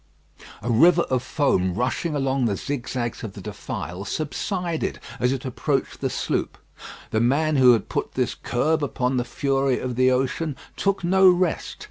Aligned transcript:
A 0.63 0.71
river 0.71 1.03
of 1.11 1.21
foam 1.21 1.75
rushing 1.75 2.15
along 2.15 2.45
the 2.45 2.55
zigzags 2.57 3.23
of 3.23 3.33
the 3.33 3.39
defile 3.39 4.03
subsided 4.03 4.99
as 5.19 5.31
it 5.31 5.45
approached 5.45 6.01
the 6.01 6.09
sloop. 6.09 6.57
The 7.11 7.21
man 7.21 7.57
who 7.57 7.73
had 7.73 7.87
put 7.87 8.13
this 8.13 8.33
curb 8.33 8.83
upon 8.83 9.17
the 9.17 9.23
fury 9.23 9.77
of 9.77 9.95
the 9.95 10.09
ocean 10.09 10.55
took 10.75 11.03
no 11.03 11.29
rest. 11.29 11.77